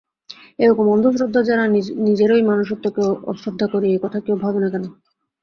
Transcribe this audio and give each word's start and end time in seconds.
এরকম 0.59 0.85
অন্ধ 0.87 1.05
শ্রদ্ধার 1.11 1.45
দ্বারা 1.47 1.65
নিজেরই 2.07 2.43
মনুষ্যত্বকে 2.49 3.01
অশ্রদ্ধা 3.31 3.65
করি 3.73 3.87
এ 3.89 4.03
কথা 4.03 4.19
কেউ 4.25 4.35
ভাবে 4.43 4.59
না 4.63 4.69
কেন? 4.73 4.83